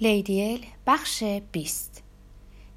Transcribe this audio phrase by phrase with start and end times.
[0.00, 2.02] لیدیل بخش 20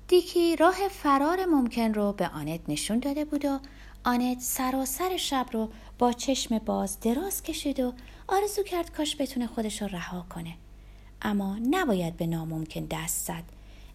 [0.07, 3.59] دیکی راه فرار ممکن رو به آنت نشون داده بود و
[4.03, 7.93] آنت سراسر شب رو با چشم باز دراز کشید و
[8.27, 10.53] آرزو کرد کاش بتونه خودش رو رها کنه.
[11.21, 13.43] اما نباید به ناممکن دست زد.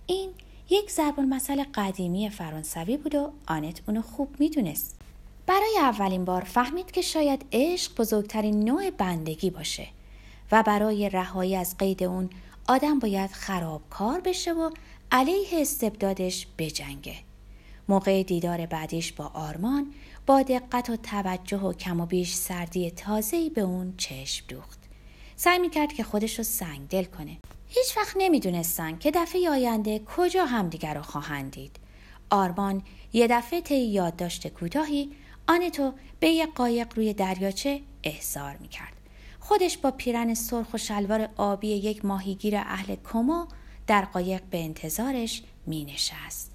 [0.07, 0.31] این
[0.71, 4.97] یک ضرب المثل قدیمی فرانسوی بود و آنت اونو خوب می‌دونست.
[5.47, 9.89] برای اولین بار فهمید که شاید عشق بزرگترین نوع بندگی باشه
[10.53, 12.31] و برای رهایی از قید اون
[12.69, 14.71] آدم باید خرابکار بشه و
[15.13, 17.17] علیه استبدادش بجنگه.
[17.89, 19.95] موقع دیدار بعدیش با آرمان
[20.27, 24.79] با دقت و توجه و کم و بیش سردی تازه‌ای به اون چشم دوخت.
[25.37, 27.37] سعی می‌کرد که خودش رو سنگ دل کنه.
[27.69, 31.77] هیچ وقت نمی‌دونستن که دفعه آینده کجا همدیگر رو خواهند دید.
[32.31, 35.13] آرمان یه دفعه طی یادداشت کوتاهی
[35.49, 38.96] آنتو به یه قایق روی دریاچه احضار می‌کرد.
[39.49, 43.47] خودش با پیرن سرخ و شلوار آبی یک ماهیگیر اهل کمو
[43.87, 46.51] در قایق به انتظارش می نشست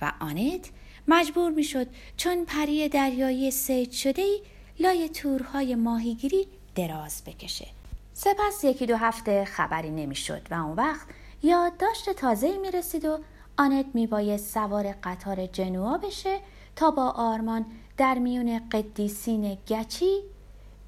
[0.00, 0.70] و آنت
[1.08, 1.86] مجبور می شد
[2.16, 4.40] چون پری دریایی سید شده ای
[4.78, 7.66] لای تورهای ماهیگیری دراز بکشه.
[8.12, 11.06] سپس یکی دو هفته خبری نمی‌شد و اون وقت
[11.42, 13.18] یادداشت تازه می رسید و
[13.58, 16.40] آنت می باید سوار قطار جنوا بشه
[16.76, 20.35] تا با آرمان در میون قدیسین گچی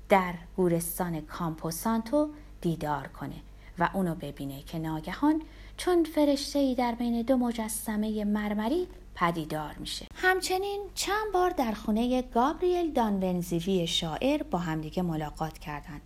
[0.08, 3.36] در گورستان کامپوسانتو دیدار کنه
[3.78, 5.42] و اونو ببینه که ناگهان
[5.76, 10.06] چون فرشته ای در بین دو مجسمه مرمری پدیدار میشه.
[10.14, 16.00] همچنین چند بار در خونه گابریل دانونزیوی شاعر با همدیگه ملاقات کردند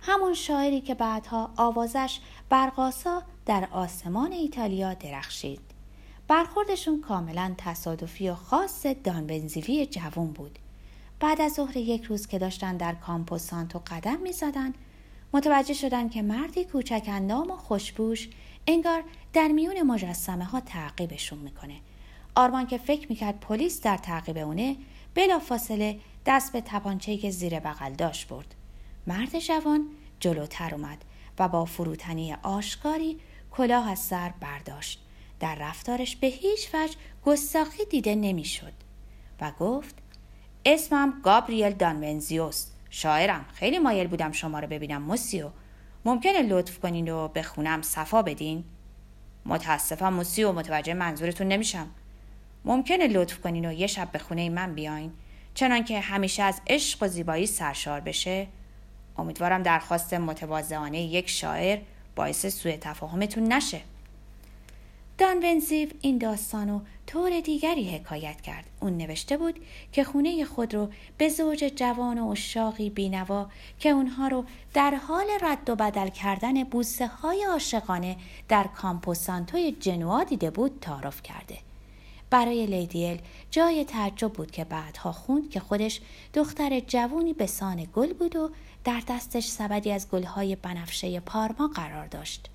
[0.00, 5.60] همون شاعری که بعدها آوازش برقاسا در آسمان ایتالیا درخشید.
[6.28, 10.58] برخوردشون کاملا تصادفی و خاص دانونزیوی جوون بود.
[11.20, 14.74] بعد از ظهر یک روز که داشتن در کامپو سانتو قدم می زدن،
[15.32, 18.28] متوجه شدن که مردی کوچک اندام و خوشبوش
[18.66, 21.80] انگار در میون مجسمه ها تعقیبشون می‌کنه.
[22.34, 24.76] آرمان که فکر می‌کرد پلیس در تعقیب اونه
[25.14, 28.54] بلا فاصله دست به تپانچهی که زیر بغل داشت برد.
[29.06, 29.86] مرد جوان
[30.20, 31.04] جلوتر اومد
[31.38, 35.00] و با فروتنی آشکاری کلاه از سر برداشت.
[35.40, 36.94] در رفتارش به هیچ وجه
[37.24, 38.72] گستاخی دیده نمی‌شد
[39.40, 39.94] و گفت
[40.64, 43.44] اسمم گابریل دانونزیوس شاعرم.
[43.54, 45.50] خیلی مایل بودم شما رو ببینم موسیو.
[46.04, 48.64] ممکنه لطف کنین و به خونم صفا بدین؟
[49.46, 50.52] متاسفم موسیو.
[50.52, 51.90] متوجه منظورتون نمیشم.
[52.64, 55.12] ممکنه لطف کنین و یه شب به خونه من بیاین؟
[55.54, 58.46] چنان که همیشه از عشق و زیبایی سرشار بشه.
[59.18, 61.78] امیدوارم درخواست متواضعانه یک شاعر
[62.16, 63.80] باعث سوء تفاهمتون نشه.
[65.18, 68.64] دان ونزیو این داستانو طور دیگری حکایت کرد.
[68.80, 69.54] اون نوشته بود
[69.92, 73.46] که خونه خود رو به زوج جوان و اشاقی بینوا
[73.78, 78.16] که اونها رو در حال رد و بدل کردن بوسه های عاشقانه
[78.48, 81.58] در کامپوسانتوی جنوا دیده بود تعارف کرده.
[82.30, 83.18] برای لیدیل
[83.50, 86.00] جای تعجب بود که بعدها خوند که خودش
[86.34, 88.50] دختر جوونی به سان گل بود و
[88.84, 92.48] در دستش سبدی از گلهای بنفشه پارما قرار داشت.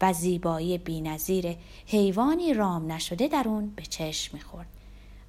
[0.00, 1.56] و زیبایی بینظیر
[1.86, 4.66] حیوانی رام نشده در اون به چشم می‌خورد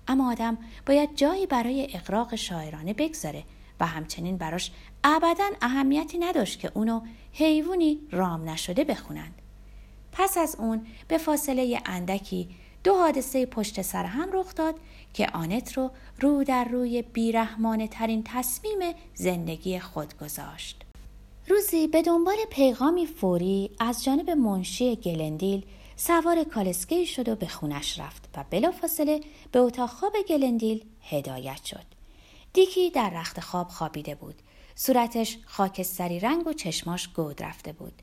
[0.07, 3.43] اما آدم باید جایی برای اقراق شاعرانه بگذاره
[3.79, 4.71] و همچنین براش
[5.03, 7.01] ابدا اهمیتی نداشت که اونو
[7.33, 9.33] حیوانی رام نشده بخونند
[10.11, 12.49] پس از اون به فاصله اندکی
[12.83, 14.75] دو حادثه پشت سر هم رخ داد
[15.13, 18.79] که آنت رو رو در روی بیرحمانه ترین تصمیم
[19.13, 20.90] زندگی خود گذاشت.
[21.47, 25.65] روزی به دنبال پیغامی فوری از جانب منشی گلندیل
[25.95, 29.21] سوار کالسکه شد و به خونش رفت و بلافاصله
[29.51, 31.85] به اتاق خواب گلندیل هدایت شد.
[32.53, 34.35] دیکی در رخت خواب خوابیده بود.
[34.75, 38.01] صورتش خاکستری رنگ و چشماش گود رفته بود.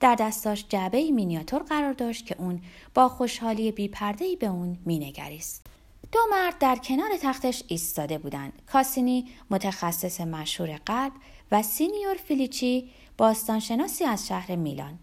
[0.00, 2.62] در دستاش جعبه مینیاتور قرار داشت که اون
[2.94, 5.66] با خوشحالی بیپردهی به اون مینگریست.
[6.12, 8.52] دو مرد در کنار تختش ایستاده بودند.
[8.72, 11.12] کاسینی متخصص مشهور قلب
[11.52, 14.98] و سینیور فیلیچی باستانشناسی از شهر میلان.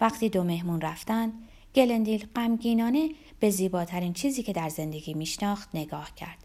[0.00, 1.32] وقتی دو مهمون رفتند،
[1.74, 3.10] گلندیل غمگینانه
[3.40, 6.38] به زیباترین چیزی که در زندگی میشناخت نگاه کرد.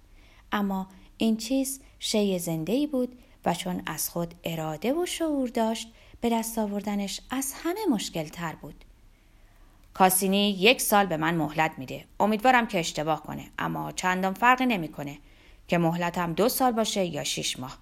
[0.51, 0.88] اما
[1.18, 5.91] این چیز شی زنده ای بود و چون از خود اراده و شعور داشت
[6.21, 8.85] به دست آوردنش از همه مشکل تر بود.
[9.94, 12.06] کاسینی یک سال به من مهلت میده.
[12.19, 15.18] امیدوارم که اشتباه کنه اما چندان فرقی نمی‌کنه
[15.68, 17.77] که مهلتم دو سال باشه یا شیش ماه.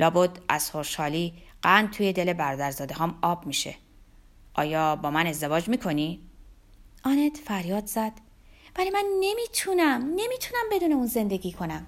[0.00, 3.74] لابد از خوشحالی قند توی دل برادرزاده هم آب میشه.
[4.54, 6.20] آیا با من ازدواج می‌کنی؟
[7.04, 8.12] آنت فریاد زد
[8.78, 11.86] ولی من نمی‌تونم نمی‌تونم بدون اون زندگی کنم.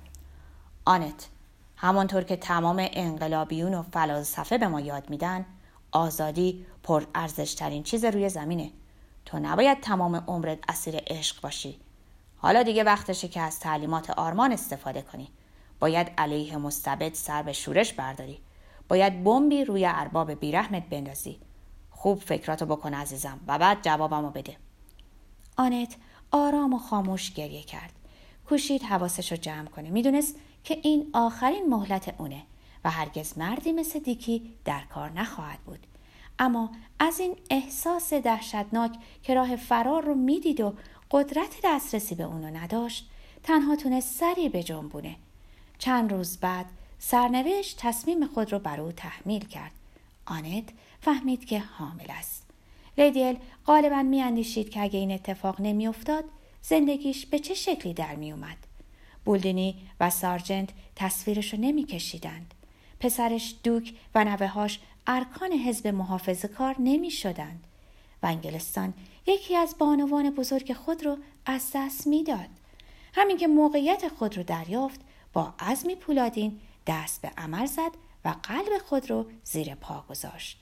[0.84, 1.28] آنت
[1.76, 5.46] همانطور که تمام انقلابیون و فلاسفه به ما یاد میدن
[5.92, 8.70] آزادی پر ارزشترین چیز روی زمینه
[9.24, 11.80] تو نباید تمام عمرت اسیر عشق باشی
[12.36, 15.28] حالا دیگه وقتشه که از تعلیمات آرمان استفاده کنی
[15.82, 18.38] باید علیه مستبد سر به شورش برداری.
[18.88, 21.38] باید بمبی روی ارباب بیرحمت بندازی.
[21.90, 24.56] خوب فکراتو بکن عزیزم و بعد جوابمو بده.
[25.56, 25.96] آنت
[26.30, 27.92] آرام و خاموش گریه کرد.
[28.48, 29.90] کوشید حواسش رو جمع کنه.
[29.90, 32.42] می‌دونست که این آخرین مهلت اونه
[32.84, 35.86] و هرگز مردی مثل دیکی در کار نخواهد بود.
[36.38, 38.92] اما از این احساس دهشتناک
[39.22, 40.74] که راه فرار رو می‌دید و
[41.10, 43.10] قدرت دسترسی به اونو نداشت
[43.42, 45.16] تنها تونست سری به جنبونه.
[45.82, 46.66] چند روز بعد
[46.98, 49.70] سرنوشت تصمیم خود رو بر او تحمیل کرد.
[50.26, 50.64] آنت
[51.00, 52.42] فهمید که حامل است.
[52.98, 53.36] لیدیل
[53.66, 56.24] غالبا میاندیشید که اگه این اتفاق نمیافتاد
[56.62, 58.56] زندگیش به چه شکلی در میومد
[59.24, 62.54] بولدینی و سارجنت تصویرش رو نمیکشیدند.
[63.00, 67.64] پسرش دوک و نوههاش ارکان حزب محافظه کار نمی شدند
[68.22, 68.94] و انگلستان
[69.26, 72.48] یکی از بانوان بزرگ خود رو از دست می‌داد.
[73.14, 75.00] همین که موقعیت خود رو دریافت
[75.32, 77.90] با عزمی پولادین دست به عمل زد
[78.24, 80.58] و قلب خود رو زیر پا گذاشت.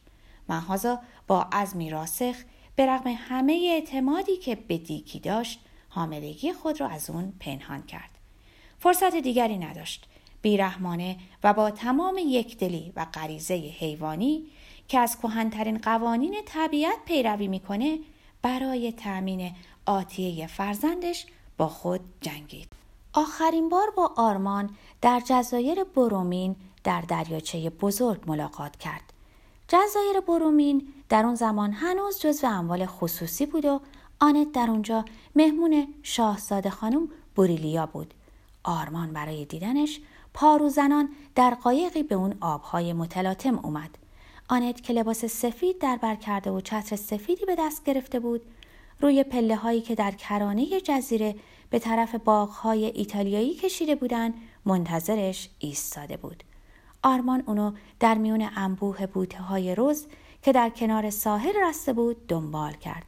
[0.48, 2.36] محازا با عزمی راسخ
[2.76, 8.10] به رغم همه اعتمادی که به دیکی داشت حاملگی خود را از اون پنهان کرد.
[8.78, 10.06] فرصت دیگری نداشت.
[10.42, 14.46] بیرحمانه و با تمام یکدلی و غریزه حیوانی
[14.88, 17.98] که از کهنترین قوانین طبیعت پیروی می‌کنه
[18.42, 19.52] برای تأمین
[19.86, 21.26] آتیه فرزندش
[21.56, 22.79] با خود جنگید.
[23.12, 24.70] آخرین بار با آرمان
[25.02, 29.12] در جزایر برومین در دریاچه بزرگ ملاقات کرد.
[29.68, 33.80] جزایر برومین در اون زمان هنوز جزو اموال خصوصی بود و
[34.20, 35.04] آنت در اونجا
[35.36, 38.14] مهمون شاهزاده خانم بوریلیا بود.
[38.64, 40.00] آرمان برای دیدنش
[40.34, 43.98] پاروزنان در قایقی به اون آبهای متلاطم اومد.
[44.48, 48.42] آنت که لباس سفید در بر کرده و چتر سفیدی به دست گرفته بود
[49.00, 51.34] روی پله هایی که در کرانه جزیره
[51.70, 56.44] به طرف باغهای ایتالیایی کشیده بودن منتظرش ایستاده بود.
[57.02, 60.06] آرمان اونو در میون انبوه بوته های روز
[60.42, 63.04] که در کنار ساحل رسته بود دنبال کرد.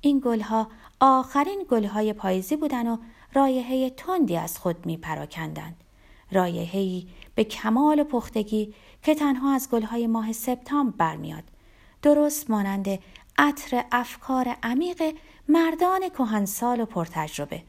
[0.00, 0.68] این گلها
[1.00, 2.96] آخرین گلهای پاییزی بودن و
[3.34, 5.76] رایحه تندی از خود می پراکندند.
[6.32, 11.44] رایحه‌ای به کمال پختگی که تنها از گلهای ماه سپتامبر برمیاد.
[12.02, 12.98] درست مانند
[13.38, 15.02] عطر افکار عمیق
[15.48, 17.62] مردان کهنسال و پرتجربه.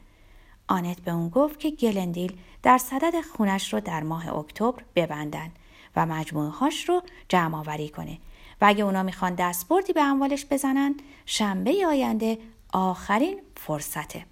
[0.68, 5.50] آنت به اون گفت که گلندیل در صدد خونش رو در ماه اکتبر ببندن
[5.96, 8.18] و مجموعه هاش رو جمع آوری کنه
[8.60, 10.94] و اگه اونا می‌خوان دستبردی به اموالش بزنن
[11.26, 12.38] شنبه آینده
[12.72, 14.26] آخرین فرصته.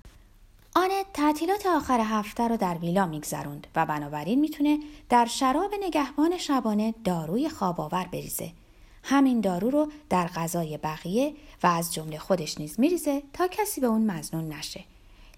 [0.76, 6.94] آنت تعطیلات آخر هفته رو در ویلا میگذروند و بنابراین می‌تونه در شراب نگهبان شبانه
[7.04, 8.52] داروی خواباور بریزه.
[9.02, 13.86] همین دارو رو در غذای بقیه و از جمله خودش نیز میریزه تا کسی به
[13.86, 14.84] اون مزنون نشه.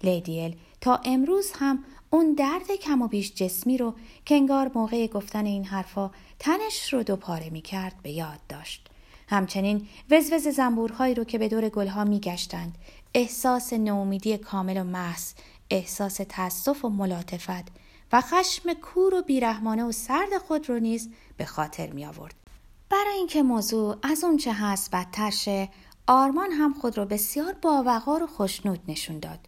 [0.03, 3.93] لیدیل تا امروز هم اون درد کم و بیش جسمی رو
[4.25, 8.87] که انگار موقع گفتن این حرفا تنش رو دو پاره می کرد به یاد داشت.
[9.27, 12.77] همچنین وزوز زنبورهایی رو که به دور گلها می گشتند.
[13.13, 15.33] احساس نومیدی کامل و محض،
[15.69, 17.67] احساس تاسف و ملاتفت
[18.11, 22.44] و خشم کور و بیرحمانه و سرد خود رو نیز به خاطر می آورد.
[22.89, 25.69] برای اینکه موضوع از اون چه هست بدتر شه
[26.07, 29.39] آرمان هم خود رو بسیار باوقار و خوشنود نشون داد.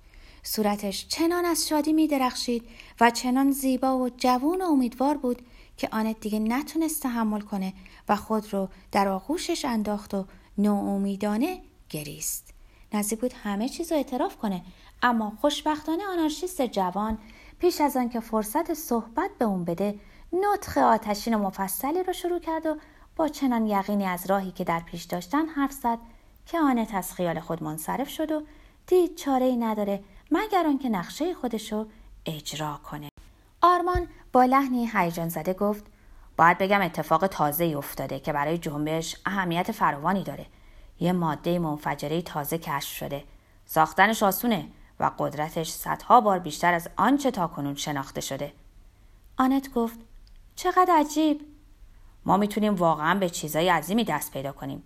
[0.44, 2.64] صورتش چنان از شادی می درخشید
[3.02, 5.42] و چنان زیبا و جوون و امیدوار بود
[5.78, 7.74] که آنت دیگه نتونست تحمل کنه
[8.10, 10.26] و خود رو در آغوشش انداخت و
[10.58, 12.54] ناامیدانه گریست.
[12.94, 14.62] نزدیک بود همه چیز رو اعتراف کنه
[15.02, 17.18] اما خوشبختانه آنارشیست جوان
[17.60, 20.00] پیش از آنکه فرصت صحبت به اون بده
[20.34, 22.78] نطخ آتشین و مفصلی رو شروع کرد و
[23.18, 25.98] با چنان یقینی از راهی که در پیش داشتن حرف زد
[26.46, 28.44] که آنت از خیال خود منصرف شد و
[28.88, 31.88] دید چاره ای نداره مگر آنکه نقشه خودشو
[32.26, 33.10] اجرا کنه.
[33.62, 35.86] آرمان با لحنی هیجان زده گفت
[36.38, 40.46] باید بگم اتفاق تازه افتاده که برای جنبش اهمیت فراوانی داره.
[41.00, 43.24] یه ماده منفجره تازه کشف شده.
[43.66, 44.68] ساختنش آسونه
[45.00, 48.54] و قدرتش صدها بار بیشتر از آنچه تا کنون شناخته شده.
[49.38, 50.00] آنت گفت
[50.56, 51.57] چقدر عجیب!
[52.28, 54.84] ما می‌تونیم واقعا به چیزای عظیمی دست پیدا کنیم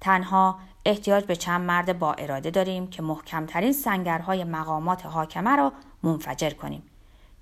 [0.00, 5.72] تنها احتیاج به چند مرد با اراده داریم که محکمترین سنگرهای مقامات حاکمه را
[6.02, 6.82] منفجر کنیم.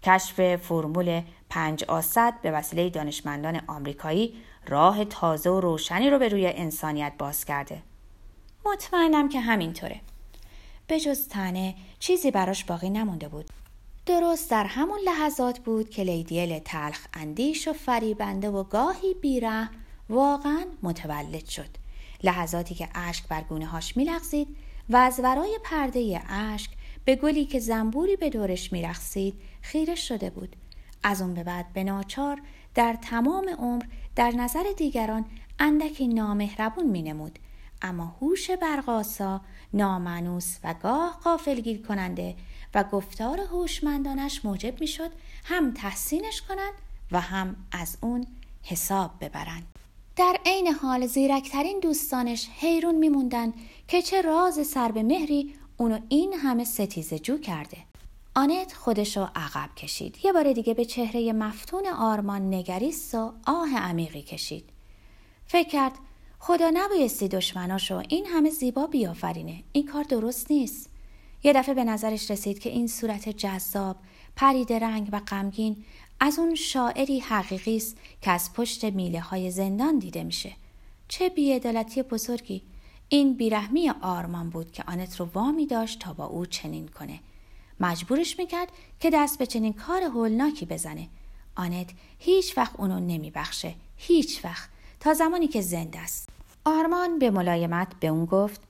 [0.02, 4.34] کشف فرمول پنج آصد به وسیله دانشمندان آمریکایی
[4.68, 7.82] راه تازه و روشنی رو به روی انسانیت باز کرده.
[8.66, 10.00] مطمئنم که همینطوره.
[10.86, 13.50] به جز تنه چیزی براش باقی نمونده بود.
[14.06, 19.68] درست در همون لحظات بود که لیدیل تلخ اندیش و فریبنده و گاهی بیره
[20.08, 21.68] واقعا متولد شد.
[22.22, 24.56] لحظاتی که اشک بر گونه هاش میلغزید
[24.90, 26.70] و از ورای پرده اشک
[27.04, 30.56] به گلی که زنبوری به دورش میرخسید خیره شده بود
[31.02, 32.42] از اون به بعد به ناچار
[32.74, 33.82] در تمام عمر
[34.16, 35.24] در نظر دیگران
[35.58, 37.38] اندکی نامهربون مینمود
[37.82, 39.40] اما هوش برقاسا
[39.72, 42.34] نامنوس و گاه قافلگیر کننده
[42.74, 45.10] و گفتار هوشمندانش موجب می‌شد
[45.44, 46.74] هم تحسینش کنند
[47.12, 48.26] و هم از اون
[48.62, 49.66] حساب ببرند.
[50.16, 53.52] در عین حال زیرکترین دوستانش حیرون میموندن
[53.88, 57.76] که چه راز سر به مهری اونو این همه ستیزه جو کرده.
[58.34, 60.18] آنت خودشو عقب کشید.
[60.24, 64.64] یه بار دیگه به چهره مفتون آرمان نگریست و آه عمیقی کشید.
[65.46, 65.92] فکر کرد
[66.38, 69.62] خدا نبایستی دشمناشو این همه زیبا بیافرینه.
[69.72, 70.89] این کار درست نیست.
[71.42, 73.96] یه دفعه به نظرش رسید که این صورت جذاب
[74.36, 75.84] پرید رنگ و غمگین
[76.20, 80.52] از اون شاعری حقیقی است که از پشت میله های زندان دیده میشه.
[81.08, 82.62] چه بیعدالتی بزرگی.
[83.08, 87.20] این بیرحمی آرمان بود که آنت رو وامی داشت تا با او چنین کنه.
[87.80, 88.68] مجبورش می‌کرد
[89.00, 91.08] که دست به چنین کار هولناکی بزنه.
[91.56, 93.74] آنت هیچ وقت اونو نمیبخشه.
[93.96, 94.68] هیچ وقت.
[95.00, 96.28] تا زمانی که زنده است.
[96.64, 98.60] آرمان به ملایمت به اون گفت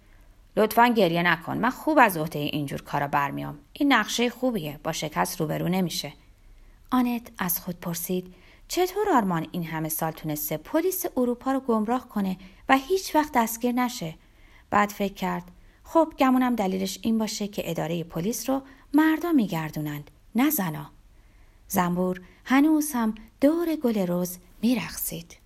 [0.61, 1.59] لطفا گریه نکن.
[1.59, 3.59] من خوب از عهده اینجور کارا برمیام.
[3.73, 4.81] این نقشه خوبیه.
[4.85, 6.13] با شکست روبرو نمیشه.
[6.91, 8.35] آنت از خود پرسید
[8.69, 12.37] چطور آرمان این همه سال تونسته پلیس اروپا رو گمراه کنه
[12.69, 14.15] و هیچ وقت دستگیر نشه؟
[14.71, 15.45] بعد فکر کرد
[15.85, 18.63] خب گمونم دلیلش این باشه که اداره پلیس رو
[18.95, 20.91] مردا میگردونند نه زنا.
[21.69, 25.37] زنبور هنوز هم دور گل روز میرخصید